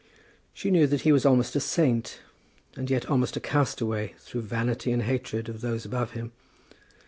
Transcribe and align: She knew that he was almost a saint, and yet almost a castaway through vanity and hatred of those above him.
She 0.51 0.71
knew 0.71 0.87
that 0.87 1.01
he 1.01 1.11
was 1.11 1.27
almost 1.27 1.55
a 1.55 1.59
saint, 1.59 2.21
and 2.75 2.89
yet 2.89 3.05
almost 3.07 3.37
a 3.37 3.39
castaway 3.39 4.15
through 4.17 4.41
vanity 4.41 4.91
and 4.91 5.03
hatred 5.03 5.47
of 5.47 5.61
those 5.61 5.85
above 5.85 6.13
him. 6.13 6.31